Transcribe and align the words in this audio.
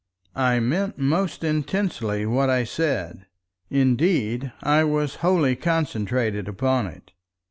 I 0.35 0.59
meant 0.59 0.97
most 0.97 1.43
intensely 1.43 2.25
what 2.25 2.49
I 2.49 2.63
said, 2.63 3.27
indeed 3.69 4.51
I 4.63 4.83
was 4.83 5.17
wholly 5.21 5.55
concentrated 5.55 6.47
upon 6.47 6.87
it. 6.87 7.11